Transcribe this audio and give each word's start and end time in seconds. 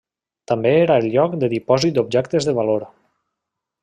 També 0.51 0.71
era 0.85 0.95
el 1.01 1.09
lloc 1.15 1.35
de 1.43 1.49
dipòsit 1.53 1.95
d'objectes 1.99 2.49
de 2.51 2.59
valor. 2.61 2.87